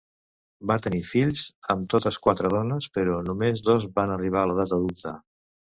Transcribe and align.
Va 0.71 0.77
tenir 0.85 1.01
fills 1.09 1.43
amb 1.75 1.85
totes 1.95 2.19
quatre 2.25 2.51
dones, 2.57 2.91
però 2.97 3.21
només 3.29 3.65
dos 3.69 3.89
van 4.01 4.17
arribar 4.19 4.45
a 4.47 4.51
l'edat 4.53 4.77
adulta. 4.81 5.19